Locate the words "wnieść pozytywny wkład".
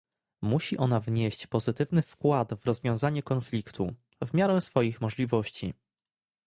0.99-2.53